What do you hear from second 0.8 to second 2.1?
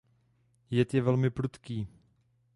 je velmi prudký.